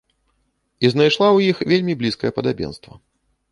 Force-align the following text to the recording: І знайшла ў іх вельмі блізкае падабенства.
І 0.85 0.91
знайшла 0.93 1.27
ў 1.37 1.53
іх 1.53 1.57
вельмі 1.73 1.93
блізкае 2.01 2.35
падабенства. 2.41 2.93